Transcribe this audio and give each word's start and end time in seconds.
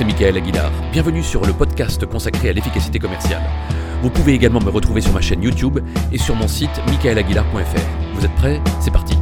c'est 0.00 0.06
Michael 0.06 0.38
Aguilar. 0.38 0.72
Bienvenue 0.92 1.22
sur 1.22 1.44
le 1.44 1.52
podcast 1.52 2.06
consacré 2.06 2.48
à 2.48 2.54
l'efficacité 2.54 2.98
commerciale. 2.98 3.42
Vous 4.00 4.08
pouvez 4.08 4.32
également 4.32 4.60
me 4.60 4.70
retrouver 4.70 5.02
sur 5.02 5.12
ma 5.12 5.20
chaîne 5.20 5.42
YouTube 5.42 5.78
et 6.10 6.16
sur 6.16 6.34
mon 6.34 6.48
site 6.48 6.70
michaelaguilar.fr. 6.86 8.14
Vous 8.14 8.24
êtes 8.24 8.34
prêts? 8.36 8.62
C'est 8.80 8.90
parti 8.90 9.14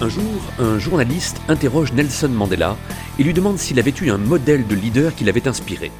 Un 0.00 0.08
jour, 0.08 0.24
un 0.58 0.78
journaliste 0.78 1.42
interroge 1.48 1.92
Nelson 1.92 2.30
Mandela 2.30 2.78
et 3.18 3.22
lui 3.22 3.34
demande 3.34 3.58
s'il 3.58 3.78
avait 3.78 3.92
eu 4.00 4.08
un 4.08 4.16
modèle 4.16 4.66
de 4.66 4.74
leader 4.74 5.14
qui 5.14 5.24
l'avait 5.24 5.46
inspiré. 5.46 5.92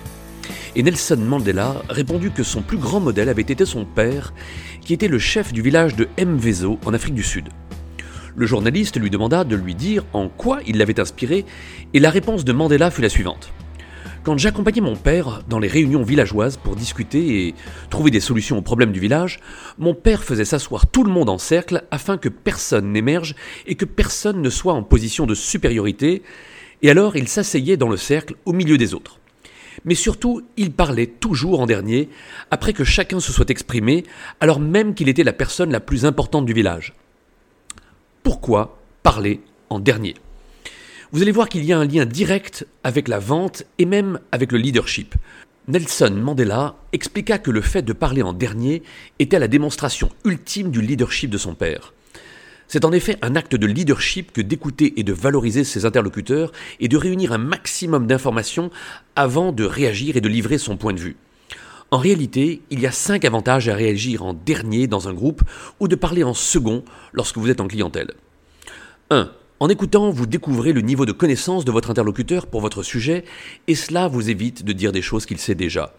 Et 0.76 0.84
Nelson 0.84 1.16
Mandela 1.16 1.82
répondit 1.88 2.30
que 2.30 2.44
son 2.44 2.62
plus 2.62 2.76
grand 2.76 3.00
modèle 3.00 3.28
avait 3.28 3.42
été 3.42 3.64
son 3.64 3.84
père, 3.84 4.32
qui 4.80 4.94
était 4.94 5.08
le 5.08 5.18
chef 5.18 5.52
du 5.52 5.62
village 5.62 5.96
de 5.96 6.06
Mvezo 6.16 6.78
en 6.84 6.94
Afrique 6.94 7.14
du 7.14 7.24
Sud. 7.24 7.48
Le 8.36 8.46
journaliste 8.46 8.96
lui 9.00 9.10
demanda 9.10 9.42
de 9.42 9.56
lui 9.56 9.74
dire 9.74 10.04
en 10.12 10.28
quoi 10.28 10.60
il 10.66 10.78
l'avait 10.78 11.00
inspiré, 11.00 11.44
et 11.92 11.98
la 11.98 12.10
réponse 12.10 12.44
de 12.44 12.52
Mandela 12.52 12.92
fut 12.92 13.02
la 13.02 13.08
suivante. 13.08 13.52
Quand 14.22 14.38
j'accompagnais 14.38 14.80
mon 14.80 14.94
père 14.94 15.42
dans 15.48 15.58
les 15.58 15.66
réunions 15.66 16.04
villageoises 16.04 16.56
pour 16.56 16.76
discuter 16.76 17.48
et 17.48 17.54
trouver 17.88 18.12
des 18.12 18.20
solutions 18.20 18.58
aux 18.58 18.62
problèmes 18.62 18.92
du 18.92 19.00
village, 19.00 19.40
mon 19.78 19.94
père 19.94 20.22
faisait 20.22 20.44
s'asseoir 20.44 20.86
tout 20.86 21.02
le 21.02 21.10
monde 21.10 21.30
en 21.30 21.38
cercle 21.38 21.82
afin 21.90 22.16
que 22.16 22.28
personne 22.28 22.92
n'émerge 22.92 23.34
et 23.66 23.74
que 23.74 23.86
personne 23.86 24.40
ne 24.40 24.50
soit 24.50 24.74
en 24.74 24.84
position 24.84 25.26
de 25.26 25.34
supériorité, 25.34 26.22
et 26.82 26.90
alors 26.90 27.16
il 27.16 27.26
s'asseyait 27.26 27.76
dans 27.76 27.88
le 27.88 27.96
cercle 27.96 28.36
au 28.44 28.52
milieu 28.52 28.78
des 28.78 28.94
autres. 28.94 29.19
Mais 29.84 29.94
surtout, 29.94 30.42
il 30.56 30.72
parlait 30.72 31.06
toujours 31.06 31.60
en 31.60 31.66
dernier, 31.66 32.08
après 32.50 32.72
que 32.72 32.84
chacun 32.84 33.20
se 33.20 33.32
soit 33.32 33.50
exprimé, 33.50 34.04
alors 34.40 34.60
même 34.60 34.94
qu'il 34.94 35.08
était 35.08 35.24
la 35.24 35.32
personne 35.32 35.72
la 35.72 35.80
plus 35.80 36.04
importante 36.04 36.46
du 36.46 36.52
village. 36.52 36.94
Pourquoi 38.22 38.78
parler 39.02 39.40
en 39.70 39.78
dernier? 39.78 40.14
Vous 41.12 41.22
allez 41.22 41.32
voir 41.32 41.48
qu'il 41.48 41.64
y 41.64 41.72
a 41.72 41.78
un 41.78 41.86
lien 41.86 42.06
direct 42.06 42.66
avec 42.84 43.08
la 43.08 43.18
vente 43.18 43.64
et 43.78 43.86
même 43.86 44.20
avec 44.30 44.52
le 44.52 44.58
leadership. 44.58 45.14
Nelson 45.66 46.12
Mandela 46.16 46.76
expliqua 46.92 47.38
que 47.38 47.50
le 47.50 47.60
fait 47.60 47.82
de 47.82 47.92
parler 47.92 48.22
en 48.22 48.32
dernier 48.32 48.82
était 49.18 49.38
la 49.38 49.48
démonstration 49.48 50.10
ultime 50.24 50.70
du 50.70 50.80
leadership 50.80 51.30
de 51.30 51.38
son 51.38 51.54
père. 51.54 51.92
C'est 52.72 52.84
en 52.84 52.92
effet 52.92 53.18
un 53.20 53.34
acte 53.34 53.56
de 53.56 53.66
leadership 53.66 54.30
que 54.30 54.40
d'écouter 54.40 54.94
et 54.96 55.02
de 55.02 55.12
valoriser 55.12 55.64
ses 55.64 55.86
interlocuteurs 55.86 56.52
et 56.78 56.86
de 56.86 56.96
réunir 56.96 57.32
un 57.32 57.38
maximum 57.38 58.06
d'informations 58.06 58.70
avant 59.16 59.50
de 59.50 59.64
réagir 59.64 60.16
et 60.16 60.20
de 60.20 60.28
livrer 60.28 60.56
son 60.56 60.76
point 60.76 60.92
de 60.92 61.00
vue. 61.00 61.16
En 61.90 61.98
réalité, 61.98 62.62
il 62.70 62.78
y 62.78 62.86
a 62.86 62.92
cinq 62.92 63.24
avantages 63.24 63.68
à 63.68 63.74
réagir 63.74 64.24
en 64.24 64.34
dernier 64.34 64.86
dans 64.86 65.08
un 65.08 65.12
groupe 65.12 65.42
ou 65.80 65.88
de 65.88 65.96
parler 65.96 66.22
en 66.22 66.32
second 66.32 66.84
lorsque 67.12 67.38
vous 67.38 67.50
êtes 67.50 67.60
en 67.60 67.66
clientèle. 67.66 68.12
1. 69.10 69.32
En 69.58 69.68
écoutant, 69.68 70.10
vous 70.10 70.26
découvrez 70.26 70.72
le 70.72 70.80
niveau 70.80 71.06
de 71.06 71.12
connaissance 71.12 71.64
de 71.64 71.72
votre 71.72 71.90
interlocuteur 71.90 72.46
pour 72.46 72.60
votre 72.60 72.84
sujet, 72.84 73.24
et 73.66 73.74
cela 73.74 74.06
vous 74.06 74.30
évite 74.30 74.64
de 74.64 74.72
dire 74.72 74.92
des 74.92 75.02
choses 75.02 75.26
qu'il 75.26 75.38
sait 75.38 75.56
déjà. 75.56 75.92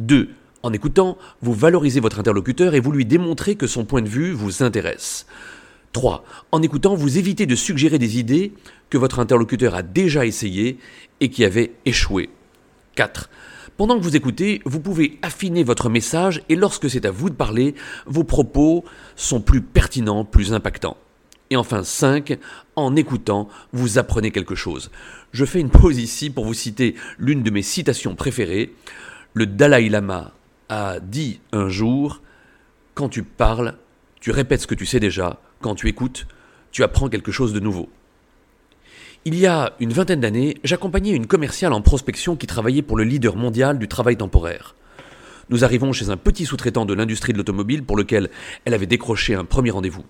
2. 0.00 0.30
En 0.64 0.72
écoutant, 0.72 1.18
vous 1.40 1.54
valorisez 1.54 2.00
votre 2.00 2.18
interlocuteur 2.18 2.74
et 2.74 2.80
vous 2.80 2.90
lui 2.90 3.06
démontrez 3.06 3.54
que 3.54 3.68
son 3.68 3.84
point 3.84 4.02
de 4.02 4.08
vue 4.08 4.32
vous 4.32 4.64
intéresse. 4.64 5.24
3. 5.92 6.24
En 6.52 6.62
écoutant, 6.62 6.94
vous 6.94 7.18
évitez 7.18 7.46
de 7.46 7.54
suggérer 7.54 7.98
des 7.98 8.18
idées 8.18 8.52
que 8.90 8.98
votre 8.98 9.18
interlocuteur 9.18 9.74
a 9.74 9.82
déjà 9.82 10.26
essayées 10.26 10.78
et 11.20 11.30
qui 11.30 11.44
avaient 11.44 11.72
échoué. 11.84 12.30
4. 12.96 13.30
Pendant 13.76 13.98
que 13.98 14.02
vous 14.02 14.16
écoutez, 14.16 14.60
vous 14.66 14.80
pouvez 14.80 15.18
affiner 15.22 15.64
votre 15.64 15.88
message 15.88 16.42
et 16.48 16.56
lorsque 16.56 16.90
c'est 16.90 17.06
à 17.06 17.10
vous 17.10 17.30
de 17.30 17.34
parler, 17.34 17.74
vos 18.06 18.24
propos 18.24 18.84
sont 19.16 19.40
plus 19.40 19.62
pertinents, 19.62 20.24
plus 20.24 20.52
impactants. 20.52 20.98
Et 21.48 21.56
enfin 21.56 21.82
5, 21.82 22.38
en 22.76 22.94
écoutant, 22.94 23.48
vous 23.72 23.98
apprenez 23.98 24.30
quelque 24.30 24.54
chose. 24.54 24.90
Je 25.32 25.44
fais 25.44 25.60
une 25.60 25.70
pause 25.70 25.98
ici 25.98 26.30
pour 26.30 26.44
vous 26.44 26.54
citer 26.54 26.94
l'une 27.18 27.42
de 27.42 27.50
mes 27.50 27.62
citations 27.62 28.14
préférées. 28.14 28.74
Le 29.34 29.46
Dalai 29.46 29.88
Lama 29.88 30.32
a 30.68 31.00
dit 31.00 31.40
un 31.52 31.68
jour, 31.68 32.20
quand 32.94 33.08
tu 33.08 33.22
parles, 33.22 33.76
tu 34.20 34.30
répètes 34.30 34.60
ce 34.60 34.66
que 34.66 34.74
tu 34.74 34.86
sais 34.86 35.00
déjà, 35.00 35.40
quand 35.60 35.74
tu 35.74 35.88
écoutes, 35.88 36.26
tu 36.72 36.82
apprends 36.82 37.08
quelque 37.08 37.32
chose 37.32 37.52
de 37.52 37.60
nouveau. 37.60 37.88
Il 39.24 39.34
y 39.34 39.46
a 39.46 39.74
une 39.80 39.92
vingtaine 39.92 40.20
d'années, 40.20 40.56
j'accompagnais 40.64 41.12
une 41.12 41.26
commerciale 41.26 41.74
en 41.74 41.82
prospection 41.82 42.36
qui 42.36 42.46
travaillait 42.46 42.82
pour 42.82 42.96
le 42.96 43.04
leader 43.04 43.36
mondial 43.36 43.78
du 43.78 43.86
travail 43.86 44.16
temporaire. 44.16 44.74
Nous 45.50 45.64
arrivons 45.64 45.92
chez 45.92 46.08
un 46.08 46.16
petit 46.16 46.46
sous-traitant 46.46 46.86
de 46.86 46.94
l'industrie 46.94 47.32
de 47.32 47.38
l'automobile 47.38 47.82
pour 47.82 47.96
lequel 47.96 48.30
elle 48.64 48.72
avait 48.72 48.86
décroché 48.86 49.34
un 49.34 49.44
premier 49.44 49.70
rendez-vous. 49.70 50.04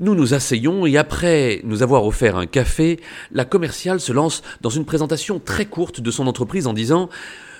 Nous 0.00 0.14
nous 0.14 0.34
asseyons 0.34 0.84
et 0.84 0.98
après 0.98 1.60
nous 1.64 1.82
avoir 1.82 2.04
offert 2.04 2.36
un 2.36 2.46
café, 2.46 3.00
la 3.32 3.44
commerciale 3.44 4.00
se 4.00 4.12
lance 4.12 4.42
dans 4.60 4.68
une 4.68 4.84
présentation 4.84 5.40
très 5.40 5.64
courte 5.66 6.00
de 6.00 6.10
son 6.10 6.26
entreprise 6.26 6.66
en 6.66 6.72
disant 6.72 7.08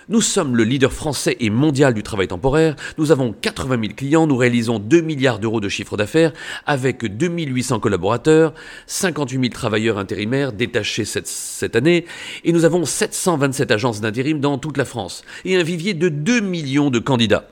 nous 0.09 0.21
sommes 0.21 0.57
le 0.57 0.65
leader 0.65 0.93
français 0.93 1.37
et 1.41 1.51
mondial 1.51 1.95
du 1.95 2.03
travail 2.03 2.29
temporaire, 2.29 2.77
nous 2.97 3.13
avons 3.13 3.33
80 3.33 3.81
000 3.81 3.95
clients, 3.95 4.27
nous 4.27 4.37
réalisons 4.37 4.79
2 4.79 5.01
milliards 5.01 5.39
d'euros 5.39 5.61
de 5.61 5.69
chiffre 5.69 5.97
d'affaires 5.97 6.33
avec 6.67 7.05
2800 7.05 7.81
collaborateurs, 7.81 8.55
58 8.87 9.41
000 9.41 9.53
travailleurs 9.53 9.99
intérimaires 9.99 10.53
détachés 10.53 11.05
cette, 11.05 11.77
année, 11.77 12.07
et 12.45 12.53
nous 12.53 12.65
avons 12.65 12.85
727 12.85 13.71
agences 13.71 14.01
d'intérim 14.01 14.41
dans 14.41 14.59
toute 14.59 14.77
la 14.77 14.85
France, 14.85 15.23
et 15.45 15.57
un 15.57 15.63
vivier 15.63 15.95
de 15.95 16.09
2 16.09 16.41
millions 16.41 16.91
de 16.91 16.99
candidats. 16.99 17.49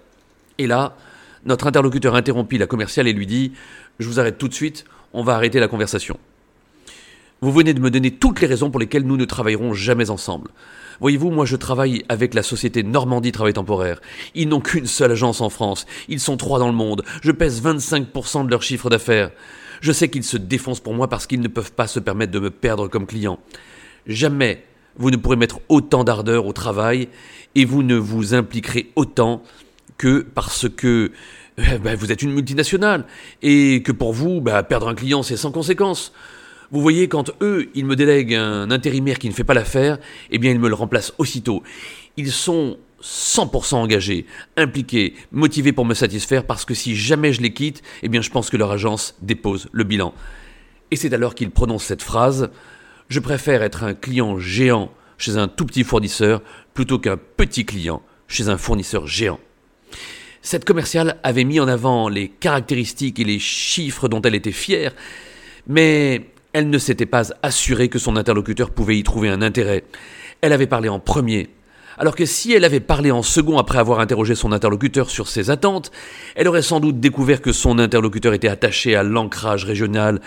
Et 0.59 0.67
là, 0.67 0.97
notre 1.45 1.67
interlocuteur 1.67 2.15
interrompit 2.15 2.59
la 2.59 2.67
commerciale 2.67 3.07
et 3.07 3.13
lui 3.13 3.27
dit 3.27 3.53
Je 3.99 4.09
vous 4.09 4.19
arrête 4.19 4.39
tout 4.39 4.49
de 4.49 4.55
suite, 4.55 4.85
on 5.13 5.23
va 5.23 5.35
arrêter 5.35 5.61
la 5.61 5.69
conversation. 5.69 6.19
Vous 7.43 7.53
venez 7.53 7.75
de 7.75 7.81
me 7.81 7.91
donner 7.91 8.11
toutes 8.11 8.41
les 8.41 8.47
raisons 8.47 8.71
pour 8.71 8.81
lesquelles 8.81 9.05
nous 9.05 9.19
ne 9.19 9.27
travaillerons 9.27 9.75
jamais 9.75 10.09
ensemble. 10.09 10.51
Voyez-vous, 11.01 11.31
moi 11.31 11.45
je 11.45 11.57
travaille 11.57 12.03
avec 12.09 12.33
la 12.33 12.43
société 12.43 12.83
Normandie 12.83 13.31
Travail 13.31 13.53
Temporaire. 13.53 14.01
Ils 14.35 14.49
n'ont 14.49 14.61
qu'une 14.61 14.87
seule 14.87 15.13
agence 15.13 15.43
en 15.43 15.51
France. 15.51 15.85
Ils 16.09 16.21
sont 16.21 16.39
trois 16.39 16.59
dans 16.59 16.69
le 16.69 16.73
monde. 16.73 17.05
Je 17.23 17.33
pèse 17.33 17.63
25% 17.63 18.47
de 18.47 18.51
leur 18.51 18.63
chiffre 18.63 18.89
d'affaires. 18.89 19.31
Je 19.83 19.93
sais 19.93 20.09
qu'ils 20.09 20.25
se 20.25 20.39
défoncent 20.39 20.81
pour 20.81 20.95
moi 20.95 21.09
parce 21.09 21.27
qu'ils 21.27 21.41
ne 21.41 21.49
peuvent 21.49 21.73
pas 21.73 21.87
se 21.87 22.01
permettre 22.01 22.33
de 22.33 22.39
me 22.39 22.51
perdre 22.51 22.89
comme 22.89 23.07
client. 23.07 23.39
Jamais 24.07 24.65
vous 24.97 25.11
ne 25.11 25.17
pourrez 25.17 25.37
mettre 25.37 25.61
autant 25.69 26.05
d'ardeur 26.05 26.47
au 26.47 26.55
travail 26.55 27.09
et 27.55 27.67
vous 27.67 27.83
ne 27.83 27.97
vous 27.97 28.33
impliquerez 28.33 28.93
autant 28.97 29.43
que 29.99 30.21
parce 30.35 30.71
que 30.71 31.13
eh 31.59 31.79
ben, 31.79 31.97
vous 31.97 32.13
êtes 32.13 32.23
une 32.23 32.33
multinationale 32.33 33.05
et 33.43 33.83
que 33.83 33.93
pour 33.93 34.15
vous, 34.15 34.41
bah, 34.41 34.63
perdre 34.63 34.89
un 34.89 34.95
client, 34.95 35.23
c'est 35.23 35.37
sans 35.37 35.53
conséquence. 35.53 36.13
Vous 36.71 36.81
voyez, 36.81 37.09
quand 37.09 37.31
eux, 37.41 37.69
ils 37.75 37.87
me 37.87 37.97
délèguent 37.97 38.35
un 38.35 38.71
intérimaire 38.71 39.19
qui 39.19 39.29
ne 39.29 39.35
fait 39.35 39.45
pas 39.45 39.55
l'affaire, 39.55 39.99
eh 40.31 40.39
bien, 40.39 40.51
ils 40.51 40.59
me 40.59 40.69
le 40.69 40.75
remplacent 40.75 41.15
aussitôt. 41.19 41.63
Ils 42.17 42.33
sont 42.33 42.79
100% 43.03 43.77
engagés, 43.77 44.27
impliqués, 44.57 45.15
motivés 45.31 45.73
pour 45.73 45.85
me 45.85 45.95
satisfaire 45.95 46.45
parce 46.45 46.65
que 46.65 46.75
si 46.75 46.97
jamais 46.97 47.33
je 47.33 47.41
les 47.41 47.53
quitte, 47.53 47.83
eh 48.03 48.09
bien, 48.09 48.21
je 48.21 48.31
pense 48.31 48.51
que 48.51 48.57
leur 48.57 48.73
agence 48.73 49.15
dépose 49.23 49.69
le 49.73 49.85
bilan. 49.85 50.13
Et 50.91 50.97
c'est 50.97 51.13
alors 51.13 51.35
qu'ils 51.35 51.51
prononcent 51.51 51.87
cette 51.87 52.03
phrase 52.03 52.51
Je 53.09 53.21
préfère 53.21 53.63
être 53.63 53.85
un 53.85 53.95
client 53.95 54.39
géant 54.39 54.91
chez 55.19 55.37
un 55.37 55.49
tout 55.49 55.67
petit 55.67 55.85
fournisseur 55.85 56.43
plutôt 56.75 56.99
qu'un 56.99 57.17
petit 57.17 57.65
client 57.65 58.03
chez 58.29 58.49
un 58.49 58.59
fournisseur 58.59 59.07
géant. 59.07 59.39
Cette 60.43 60.65
commerciale 60.65 61.19
avait 61.23 61.45
mis 61.45 61.61
en 61.61 61.69
avant 61.69 62.09
les 62.09 62.29
caractéristiques 62.29 63.19
et 63.19 63.25
les 63.25 63.39
chiffres 63.39 64.09
dont 64.09 64.23
elle 64.23 64.35
était 64.35 64.53
fière, 64.53 64.93
mais 65.67 66.27
elle 66.57 66.71
ne 66.71 66.79
s'était 66.79 67.05
pas 67.05 67.35
assurée 67.43 67.91
que 67.91 67.99
son 67.99 68.17
interlocuteur 68.17 68.71
pouvait 68.71 68.97
y 68.97 69.03
trouver 69.03 69.29
un 69.29 69.43
intérêt. 69.43 69.85
Elle 70.41 70.55
avait 70.55 70.67
parlé 70.67 70.89
en 70.89 70.99
premier, 70.99 71.51
alors 71.99 72.17
que 72.17 72.25
si 72.25 72.51
elle 72.55 72.65
avait 72.65 72.81
parlé 72.81 73.11
en 73.11 73.23
second 73.23 73.59
après 73.59 73.77
avoir 73.77 74.01
interrogé 74.01 74.35
son 74.35 74.53
interlocuteur 74.53 75.11
sur 75.11 75.29
ses 75.29 75.51
attentes, 75.51 75.93
elle 76.35 76.49
aurait 76.49 76.63
sans 76.63 76.81
doute 76.81 76.99
découvert 76.99 77.43
que 77.43 77.53
son 77.53 77.79
interlocuteur 77.79 78.33
était 78.33 78.49
attaché 78.49 78.97
à 78.97 79.03
l'ancrage 79.03 79.67
régional, 79.67 80.23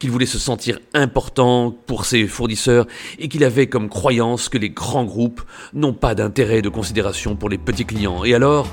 qu'il 0.00 0.10
voulait 0.10 0.26
se 0.26 0.40
sentir 0.40 0.80
important 0.94 1.72
pour 1.86 2.06
ses 2.06 2.26
fournisseurs 2.26 2.88
et 3.20 3.28
qu'il 3.28 3.44
avait 3.44 3.68
comme 3.68 3.88
croyance 3.88 4.48
que 4.48 4.58
les 4.58 4.70
grands 4.70 5.04
groupes 5.04 5.42
n'ont 5.74 5.94
pas 5.94 6.16
d'intérêt 6.16 6.60
de 6.60 6.70
considération 6.70 7.36
pour 7.36 7.50
les 7.50 7.58
petits 7.58 7.86
clients. 7.86 8.24
Et 8.24 8.34
alors, 8.34 8.66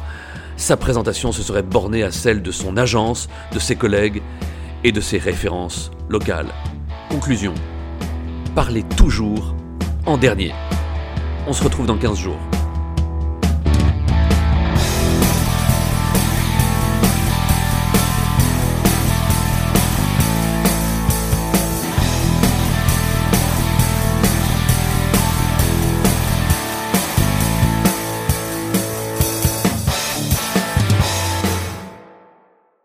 sa 0.58 0.76
présentation 0.76 1.32
se 1.32 1.44
serait 1.44 1.62
bornée 1.62 2.02
à 2.02 2.10
celle 2.10 2.42
de 2.42 2.52
son 2.52 2.78
agence, 2.78 3.30
de 3.54 3.60
ses 3.60 3.76
collègues 3.76 4.24
et 4.84 4.92
de 4.92 5.02
ses 5.02 5.20
références 5.20 5.92
locales. 6.10 6.52
Conclusion. 7.10 7.54
Parlez 8.56 8.84
toujours 8.98 9.56
en 10.06 10.18
dernier. 10.18 10.54
On 11.48 11.54
se 11.54 11.64
retrouve 11.64 11.86
dans 11.86 11.98
15 11.98 12.18
jours. 12.18 12.40